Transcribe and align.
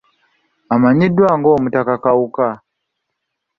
Amanyiddwa 0.73 1.29
ng'Omutaka 1.37 1.95
Kawuka. 2.03 2.49